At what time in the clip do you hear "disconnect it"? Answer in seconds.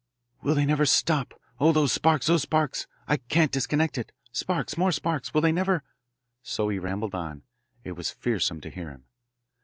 3.51-4.11